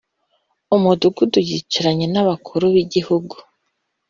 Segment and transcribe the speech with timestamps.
[0.75, 3.35] ‘umudugudu, yicaranye n’abakuru b’igihugu